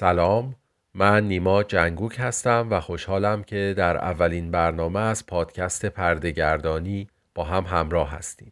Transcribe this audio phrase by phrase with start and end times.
[0.00, 0.54] سلام
[0.94, 7.64] من نیما جنگوک هستم و خوشحالم که در اولین برنامه از پادکست پردهگردانی با هم
[7.64, 8.50] همراه هستیم.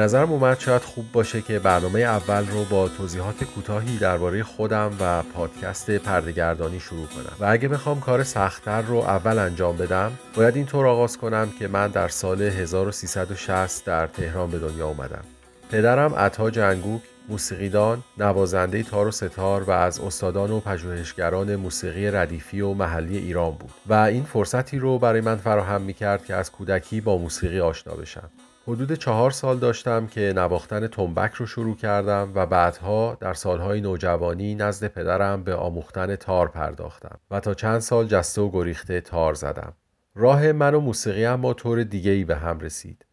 [0.00, 5.22] نظرم اومد شاید خوب باشه که برنامه اول رو با توضیحات کوتاهی درباره خودم و
[5.22, 7.36] پادکست پردهگردانی شروع کنم.
[7.40, 11.88] و اگه بخوام کار سختتر رو اول انجام بدم باید اینطور آغاز کنم که من
[11.88, 15.24] در سال 1360 در تهران به دنیا اومدم.
[15.70, 22.60] پدرم عطا جنگوک موسیقیدان، نوازنده تار و ستار و از استادان و پژوهشگران موسیقی ردیفی
[22.60, 23.70] و محلی ایران بود.
[23.86, 27.94] و این فرصتی رو برای من فراهم می کرد که از کودکی با موسیقی آشنا
[27.94, 28.30] بشم.
[28.70, 34.54] حدود چهار سال داشتم که نواختن تنبک رو شروع کردم و بعدها در سالهای نوجوانی
[34.54, 39.72] نزد پدرم به آموختن تار پرداختم و تا چند سال جسته و گریخته تار زدم.
[40.14, 43.06] راه من و موسیقی هم با طور دیگه ای به هم رسید.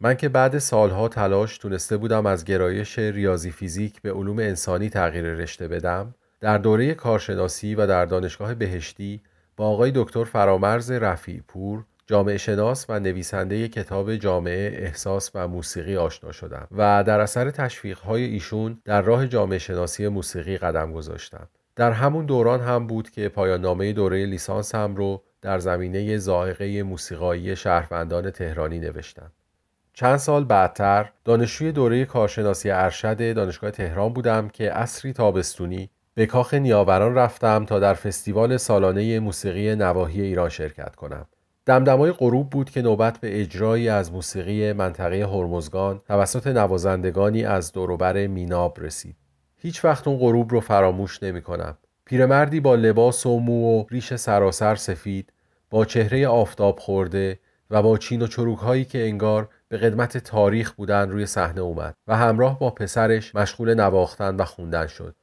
[0.00, 5.24] من که بعد سالها تلاش تونسته بودم از گرایش ریاضی فیزیک به علوم انسانی تغییر
[5.24, 9.20] رشته بدم در دوره کارشناسی و در دانشگاه بهشتی
[9.56, 15.96] با آقای دکتر فرامرز رفیع پور جامعه شناس و نویسنده کتاب جامعه احساس و موسیقی
[15.96, 21.48] آشنا شدم و در اثر تشویق های ایشون در راه جامعه شناسی موسیقی قدم گذاشتم.
[21.76, 26.82] در همون دوران هم بود که پایان نامه دوره لیسانس هم رو در زمینه زائقه
[26.82, 29.32] موسیقایی شهروندان تهرانی نوشتم.
[29.92, 36.54] چند سال بعدتر دانشجوی دوره کارشناسی ارشد دانشگاه تهران بودم که اصری تابستونی به کاخ
[36.54, 41.26] نیاوران رفتم تا در فستیوال سالانه موسیقی نواحی ایران شرکت کنم.
[41.66, 48.26] دمدمای غروب بود که نوبت به اجرایی از موسیقی منطقه هرمزگان توسط نوازندگانی از دوروبر
[48.26, 49.16] میناب رسید.
[49.56, 51.78] هیچ وقت اون غروب رو فراموش نمی کنم.
[52.04, 55.32] پیرمردی با لباس و مو و ریش سراسر سفید
[55.70, 57.38] با چهره آفتاب خورده
[57.70, 61.94] و با چین و چروک هایی که انگار به قدمت تاریخ بودن روی صحنه اومد
[62.06, 65.16] و همراه با پسرش مشغول نواختن و خوندن شد.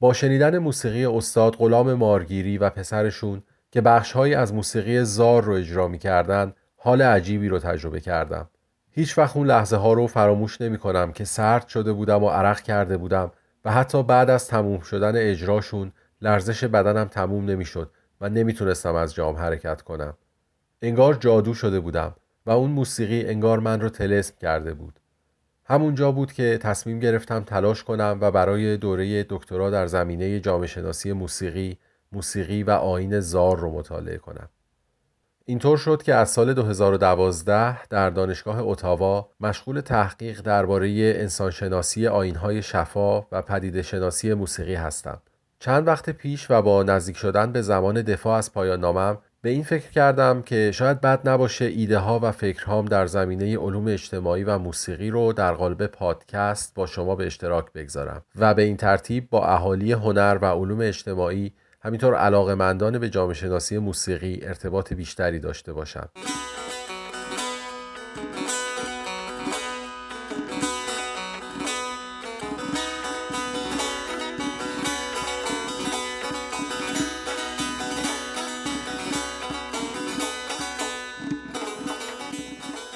[0.00, 3.42] با شنیدن موسیقی استاد غلام مارگیری و پسرشون
[3.72, 8.48] که بخشهایی از موسیقی زار رو اجرا می کردن حال عجیبی رو تجربه کردم.
[8.90, 12.60] هیچ وقت اون لحظه ها رو فراموش نمی کنم که سرد شده بودم و عرق
[12.60, 13.32] کرده بودم
[13.64, 17.90] و حتی بعد از تموم شدن اجراشون لرزش بدنم تموم نمی‌شد
[18.20, 20.14] و نمی‌تونستم از جام حرکت کنم.
[20.82, 22.14] انگار جادو شده بودم
[22.46, 25.00] و اون موسیقی انگار من رو تلسم کرده بود.
[25.64, 31.12] همونجا بود که تصمیم گرفتم تلاش کنم و برای دوره دکترا در زمینه جامعه شناسی
[31.12, 31.78] موسیقی
[32.12, 34.48] موسیقی و آین زار رو مطالعه کنم.
[35.44, 43.20] اینطور شد که از سال 2012 در دانشگاه اتاوا مشغول تحقیق درباره انسانشناسی آینهای شفا
[43.20, 45.22] و پدیده شناسی موسیقی هستم.
[45.58, 49.62] چند وقت پیش و با نزدیک شدن به زمان دفاع از پایان نامم به این
[49.62, 54.58] فکر کردم که شاید بد نباشه ایده ها و فکرهام در زمینه علوم اجتماعی و
[54.58, 59.46] موسیقی رو در قالب پادکست با شما به اشتراک بگذارم و به این ترتیب با
[59.46, 61.52] اهالی هنر و علوم اجتماعی
[61.84, 66.08] همینطور علاقمندان به جامعه شناسی موسیقی ارتباط بیشتری داشته باشم.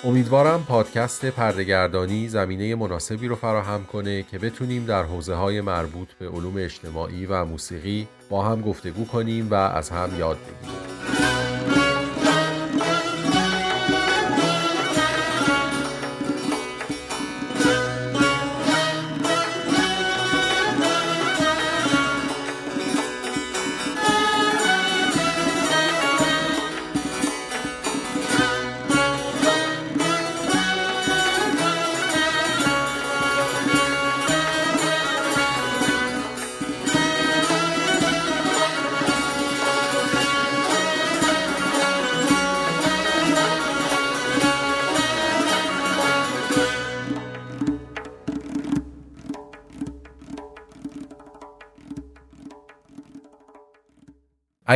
[0.04, 6.28] امیدوارم پادکست پردهگردانی زمینه مناسبی رو فراهم کنه که بتونیم در حوزه های مربوط به
[6.28, 11.05] علوم اجتماعی و موسیقی با هم گفتگو کنیم و از هم یاد بگیریم.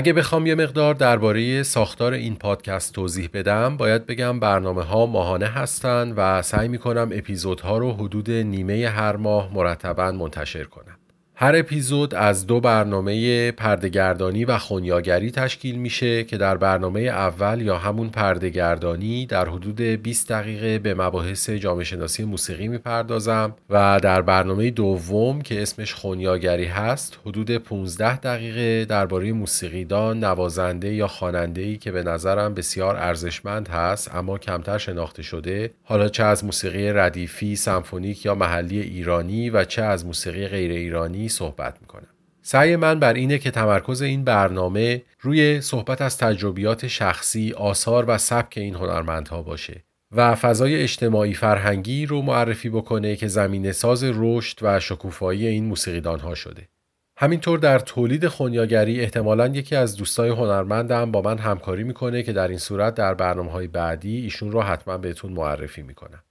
[0.00, 5.46] اگه بخوام یه مقدار درباره ساختار این پادکست توضیح بدم باید بگم برنامه ها ماهانه
[5.46, 10.99] هستن و سعی می‌کنم اپیزودها رو حدود نیمه هر ماه مرتبا منتشر کنم.
[11.42, 17.78] هر اپیزود از دو برنامه پردهگردانی و خونیاگری تشکیل میشه که در برنامه اول یا
[17.78, 24.70] همون پردهگردانی در حدود 20 دقیقه به مباحث جامعه شناسی موسیقی می‌پردازم و در برنامه
[24.70, 31.92] دوم که اسمش خونیاگری هست حدود 15 دقیقه درباره موسیقیدان، نوازنده یا خواننده ای که
[31.92, 35.70] به نظرم بسیار ارزشمند هست اما کمتر شناخته شده.
[35.84, 41.29] حالا چه از موسیقی ردیفی، سمفونیک یا محلی ایرانی و چه از موسیقی غیر ایرانی
[41.30, 42.08] صحبت می‌کنم.
[42.42, 48.18] سعی من بر اینه که تمرکز این برنامه روی صحبت از تجربیات شخصی، آثار و
[48.18, 54.58] سبک این هنرمندها باشه و فضای اجتماعی فرهنگی رو معرفی بکنه که زمین ساز رشد
[54.62, 56.68] و شکوفایی این موسیقیدانها شده.
[57.18, 62.48] همینطور در تولید خونیاگری احتمالا یکی از دوستای هنرمندم با من همکاری می‌کنه که در
[62.48, 66.22] این صورت در برنامه های بعدی ایشون رو حتما بهتون معرفی می‌کنم.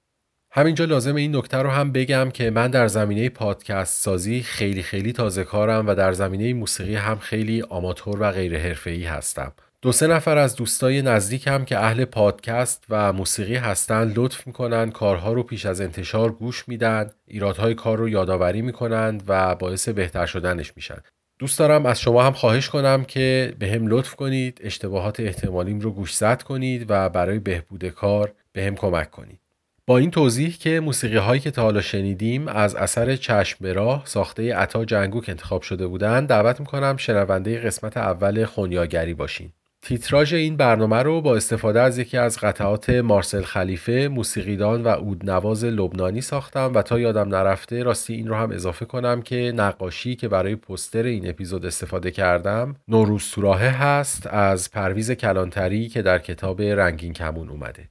[0.51, 5.13] همینجا لازم این نکته رو هم بگم که من در زمینه پادکست سازی خیلی خیلی
[5.13, 9.51] تازه کارم و در زمینه موسیقی هم خیلی آماتور و غیر حرفه‌ای هستم.
[9.81, 15.33] دو سه نفر از دوستای نزدیکم که اهل پادکست و موسیقی هستن لطف می‌کنن کارها
[15.33, 20.73] رو پیش از انتشار گوش میدن ایرادهای کار رو یادآوری می‌کنند و باعث بهتر شدنش
[20.75, 20.97] میشن
[21.39, 25.91] دوست دارم از شما هم خواهش کنم که به هم لطف کنید اشتباهات احتمالیم رو
[25.91, 29.39] گوشزد کنید و برای بهبود کار به هم کمک کنید
[29.89, 34.01] با این توضیح که موسیقی هایی که تا حالا شنیدیم از اثر چشم به راه
[34.05, 39.51] ساخته عطا جنگوک انتخاب شده بودند دعوت می‌کنم شنونده قسمت اول خونیاگری باشین.
[39.81, 45.63] تیتراژ این برنامه رو با استفاده از یکی از قطعات مارسل خلیفه موسیقیدان و اودنواز
[45.63, 50.27] لبنانی ساختم و تا یادم نرفته راستی این رو هم اضافه کنم که نقاشی که
[50.27, 56.61] برای پستر این اپیزود استفاده کردم نوروز سوراهه هست از پرویز کلانتری که در کتاب
[56.61, 57.89] رنگین کمون اومده.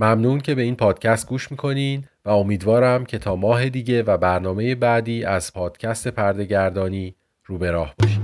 [0.00, 4.74] ممنون که به این پادکست گوش می‌کنین و امیدوارم که تا ماه دیگه و برنامه
[4.74, 7.14] بعدی از پادکست پردهگردانی
[7.46, 8.20] رو به راه باشید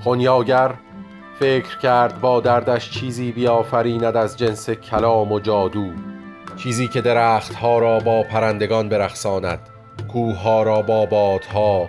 [0.00, 0.74] خونیاگر
[1.38, 5.90] فکر کرد با دردش چیزی بیافریند از جنس کلام و جادو.
[6.56, 9.58] چیزی که درختها را با پرندگان برخساند
[10.12, 11.88] کوه را با بادها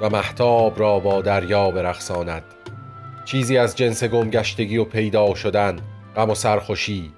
[0.00, 2.55] و محتاب را با دریا برخساند
[3.26, 5.78] چیزی از جنس گمگشتگی و پیدا شدن
[6.16, 7.12] غم و سرخوشی.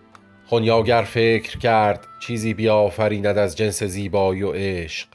[0.46, 5.08] خونیاگر فکر کرد چیزی بیافریند از جنس زیبایی و عشق.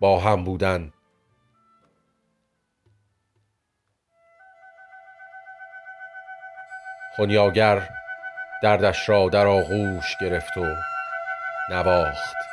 [0.00, 0.92] با هم بودن.
[7.16, 7.88] خونیاگر
[8.62, 10.66] دردش را در آغوش گرفت و
[11.70, 12.49] نواخت.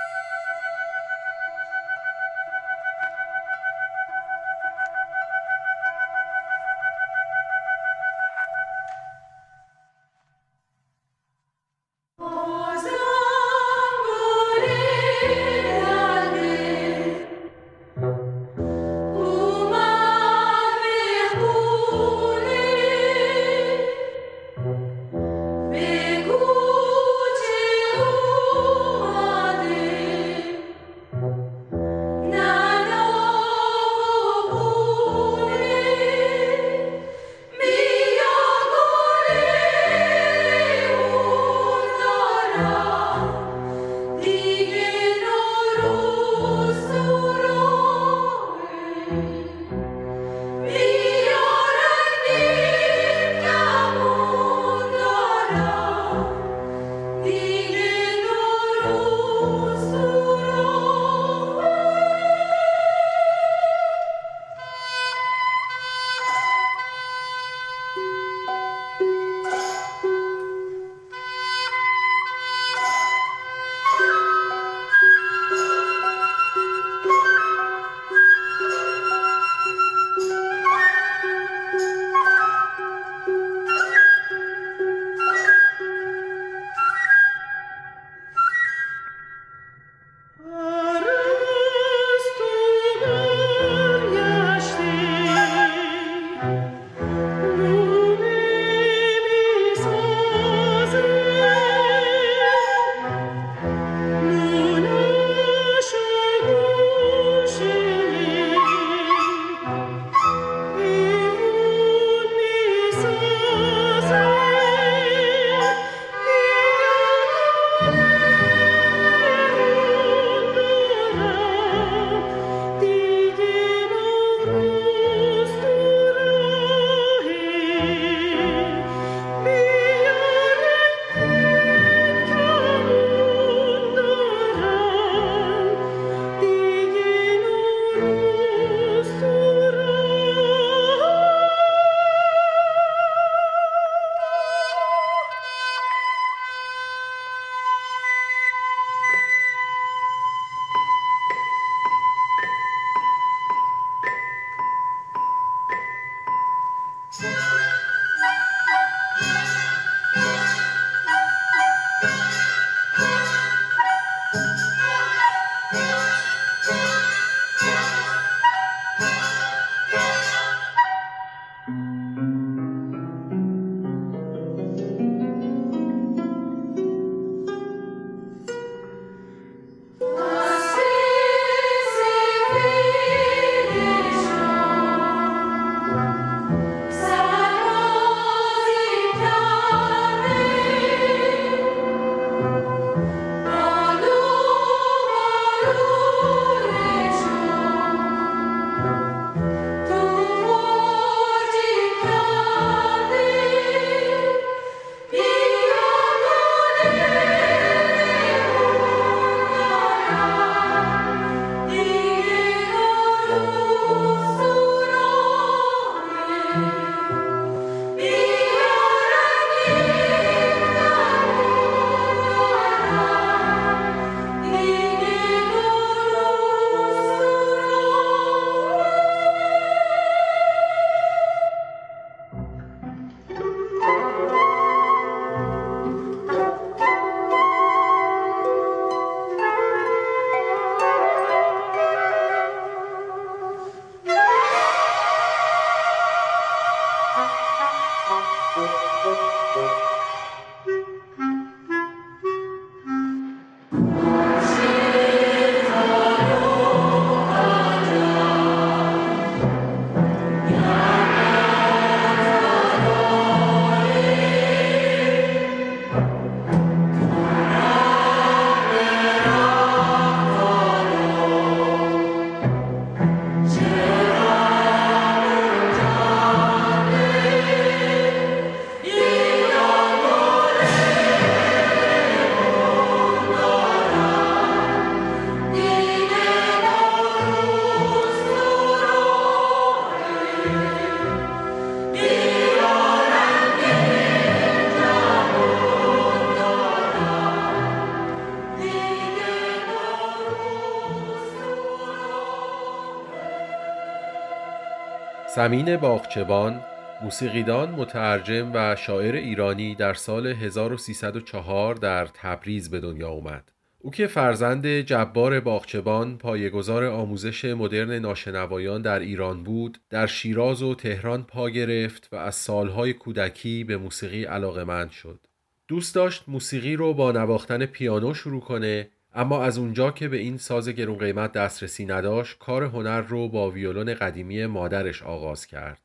[305.48, 306.62] سمین باغچبان
[307.04, 313.52] موسیقیدان مترجم و شاعر ایرانی در سال 1304 در تبریز به دنیا اومد.
[313.80, 320.76] او که فرزند جبار باغچبان پایگزار آموزش مدرن ناشنوایان در ایران بود در شیراز و
[320.76, 325.20] تهران پا گرفت و از سالهای کودکی به موسیقی علاقمند شد
[325.68, 330.38] دوست داشت موسیقی رو با نواختن پیانو شروع کنه اما از اونجا که به این
[330.38, 335.82] ساز گرون قیمت دسترسی نداشت کار هنر رو با ویولون قدیمی مادرش آغاز کرد.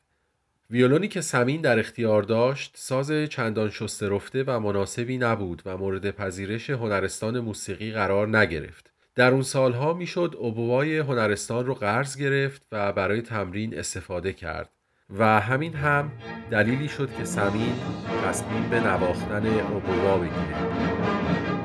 [0.71, 6.11] ویولونی که سمین در اختیار داشت ساز چندان شسته رفته و مناسبی نبود و مورد
[6.11, 8.93] پذیرش هنرستان موسیقی قرار نگرفت.
[9.15, 14.69] در اون سالها می‌شد ابوای هنرستان رو قرض گرفت و برای تمرین استفاده کرد
[15.19, 16.13] و همین هم
[16.51, 17.75] دلیلی شد که سمین
[18.25, 21.62] تصمیم به نواختن ابوا بگیره.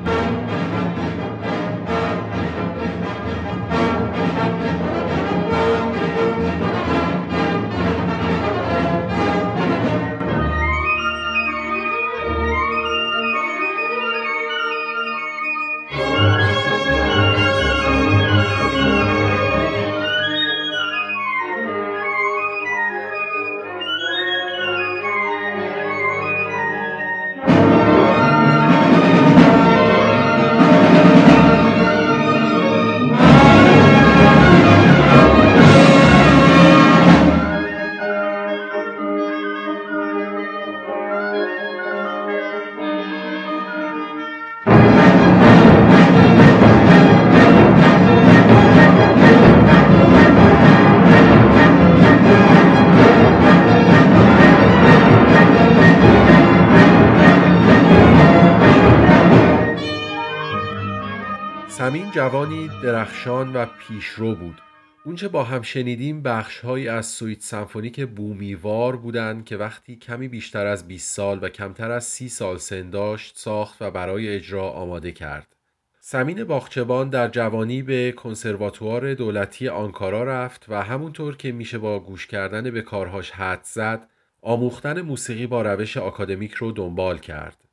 [62.08, 64.60] سمین جوانی درخشان و پیشرو بود
[65.04, 70.88] اونچه با هم شنیدیم بخشهایی از سویت سمفونیک بومیوار بودند که وقتی کمی بیشتر از
[70.88, 75.56] 20 سال و کمتر از 30 سال سن داشت ساخت و برای اجرا آماده کرد.
[76.00, 82.26] سمین باغچبان در جوانی به کنسرواتوار دولتی آنکارا رفت و همونطور که میشه با گوش
[82.26, 84.08] کردن به کارهاش حد زد
[84.42, 87.67] آموختن موسیقی با روش آکادمیک رو دنبال کرد.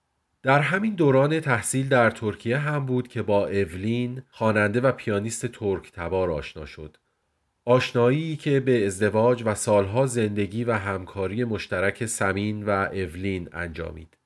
[0.46, 5.92] در همین دوران تحصیل در ترکیه هم بود که با اولین خواننده و پیانیست ترک
[5.92, 6.98] تبار آشنا شد.
[7.66, 14.18] آشنایی که به ازدواج و سالها زندگی و همکاری مشترک سمین و اولین انجامید.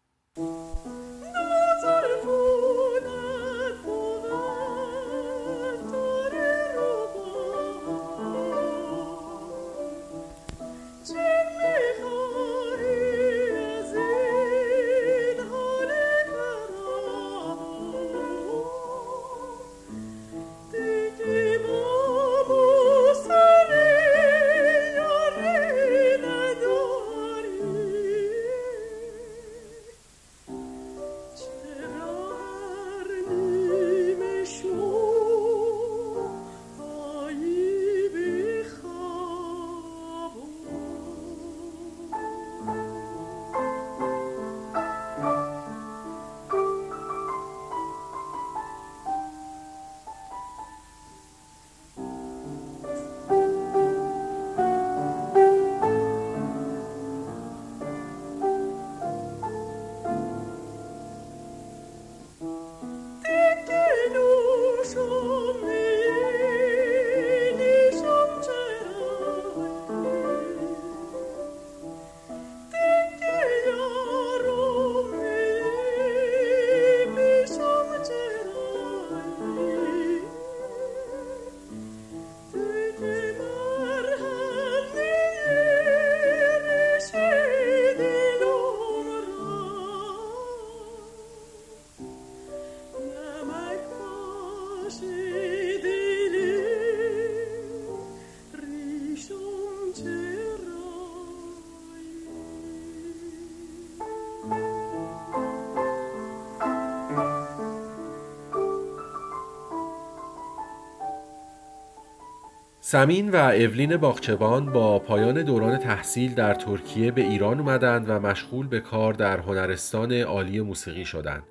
[112.92, 118.68] سمین و اولین باغچبان با پایان دوران تحصیل در ترکیه به ایران اومدند و مشغول
[118.68, 121.44] به کار در هنرستان عالی موسیقی شدند.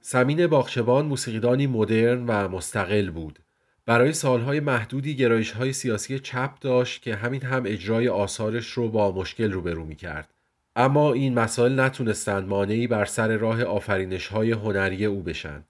[0.00, 3.38] سمین باغچبان موسیقیدانی مدرن و مستقل بود.
[3.86, 9.12] برای سالهای محدودی گرایش های سیاسی چپ داشت که همین هم اجرای آثارش رو با
[9.12, 10.34] مشکل روبرو می کرد.
[10.76, 15.64] اما این مسائل نتونستند مانعی بر سر راه آفرینش های هنری او بشن.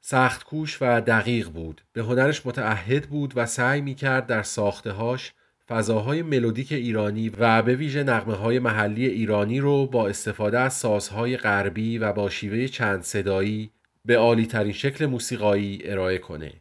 [0.00, 1.80] سخت کوش و دقیق بود.
[1.92, 5.32] به هنرش متعهد بود و سعی می کرد در ساختهاش
[5.68, 11.36] فضاهای ملودیک ایرانی و به ویژه نقمه های محلی ایرانی رو با استفاده از سازهای
[11.36, 13.70] غربی و با شیوه چند صدایی
[14.04, 16.52] به عالی ترین شکل موسیقایی ارائه کنه.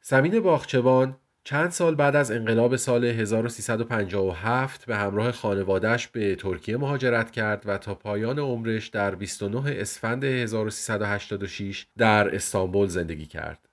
[0.00, 7.30] سمین باغچبان چند سال بعد از انقلاب سال 1357 به همراه خانوادهش به ترکیه مهاجرت
[7.30, 13.68] کرد و تا پایان عمرش در 29 اسفند 1386 در استانبول زندگی کرد.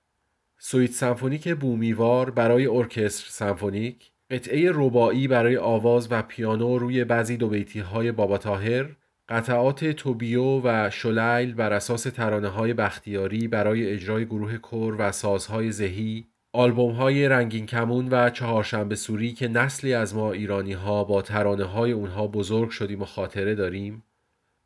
[0.58, 7.48] سویت سمفونیک بومیوار برای ارکستر سمفونیک، قطعه رباعی برای آواز و پیانو روی بعضی دو
[7.48, 8.86] بیتی های بابا طاهر،
[9.28, 15.72] قطعات توبیو و شلیل بر اساس ترانه های بختیاری برای اجرای گروه کر و سازهای
[15.72, 21.22] زهی آلبوم های رنگین کمون و چهارشنبه سوری که نسلی از ما ایرانی ها با
[21.22, 24.02] ترانه های اونها بزرگ شدیم و خاطره داریم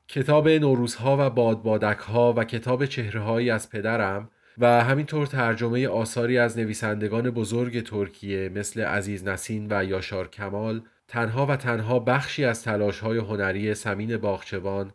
[0.08, 6.58] کتاب نوروزها و بادبادک ها و کتاب چهره از پدرم و همینطور ترجمه آثاری از
[6.58, 13.00] نویسندگان بزرگ ترکیه مثل عزیز نسین و یاشار کمال تنها و تنها بخشی از تلاش
[13.00, 14.92] های هنری سمین باغچبان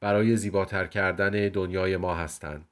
[0.00, 2.69] برای زیباتر کردن دنیای ما هستند.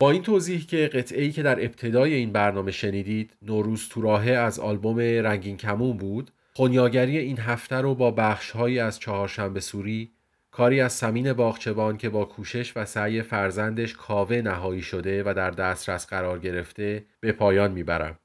[0.00, 4.60] با این توضیح که قطعه ای که در ابتدای این برنامه شنیدید نوروز توراهه از
[4.60, 10.12] آلبوم رنگین کمون بود خونیاگری این هفته رو با بخشهایی از چهارشنبه سوری
[10.50, 15.50] کاری از سمین باغچبان که با کوشش و سعی فرزندش کاوه نهایی شده و در
[15.50, 18.18] دسترس قرار گرفته به پایان می‌برم.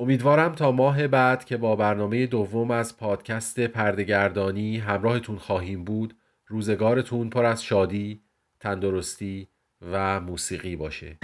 [0.00, 6.14] امیدوارم تا ماه بعد که با برنامه دوم از پادکست پردگردانی همراهتون خواهیم بود
[6.46, 8.22] روزگارتون پر از شادی،
[8.60, 9.48] تندرستی
[9.82, 11.18] و موسیقی باشه.